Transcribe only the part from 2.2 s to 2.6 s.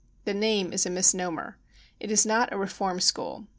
not a